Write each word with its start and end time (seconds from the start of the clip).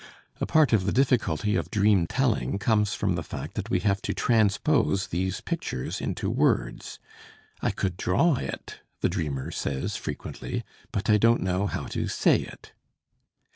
A 0.39 0.47
part 0.47 0.73
of 0.73 0.85
the 0.87 0.91
difficulty 0.91 1.55
of 1.55 1.69
dream 1.69 2.07
telling 2.07 2.57
comes 2.57 2.95
from 2.95 3.13
the 3.13 3.21
fact 3.21 3.53
that 3.53 3.69
we 3.69 3.81
have 3.81 4.01
to 4.01 4.15
transpose 4.15 5.05
these 5.09 5.41
pictures 5.41 6.01
into 6.01 6.27
words. 6.27 6.97
"I 7.61 7.69
could 7.69 7.97
draw 7.97 8.33
it," 8.37 8.79
the 9.01 9.09
dreamer 9.09 9.51
says 9.51 9.97
frequently, 9.97 10.63
"but 10.91 11.07
I 11.07 11.17
don't 11.17 11.41
know 11.43 11.67
how 11.67 11.85
to 11.85 12.07
say 12.07 12.37
it." 12.37 12.73